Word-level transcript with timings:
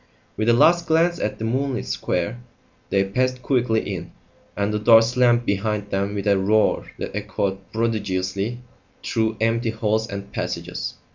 With 0.35 0.49
a 0.49 0.53
last 0.53 0.87
glance 0.87 1.19
at 1.19 1.37
the 1.37 1.45
moonlit 1.45 1.85
square, 1.85 2.41
they 2.89 3.03
passed 3.05 3.43
quickly 3.43 3.81
in, 3.81 4.11
and 4.57 4.73
the 4.73 4.79
door 4.79 5.03
slammed 5.03 5.45
behind 5.45 5.91
them 5.91 6.15
with 6.15 6.25
a 6.25 6.39
roar 6.39 6.87
that 6.97 7.15
echoed 7.15 7.59
prodigiously 7.71 8.57
through 9.03 9.37
empty 9.39 9.69
halls 9.69 10.07
and 10.07 10.33
passages. 10.33 10.95